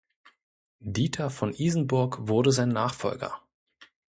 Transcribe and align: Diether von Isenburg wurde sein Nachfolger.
Diether 0.79 1.29
von 1.29 1.53
Isenburg 1.53 2.27
wurde 2.27 2.51
sein 2.51 2.69
Nachfolger. 2.69 3.39